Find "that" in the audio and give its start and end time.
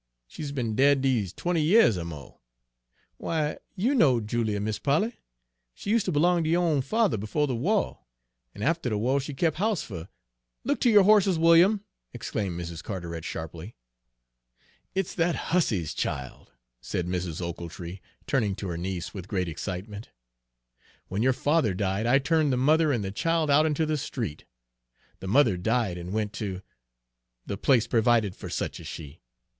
15.13-15.35